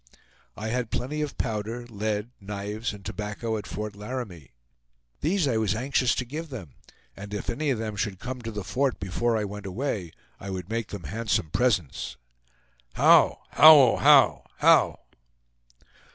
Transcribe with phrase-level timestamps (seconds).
[0.57, 4.49] "I had plenty of powder, lead, knives, and tobacco at Fort Laramie.
[5.19, 6.73] These I was anxious to give them,
[7.15, 10.49] and if any of them should come to the fort before I went away, I
[10.49, 12.17] would make them handsome presents."
[12.95, 13.41] "How!
[13.51, 14.45] howo how!
[14.57, 15.01] how!"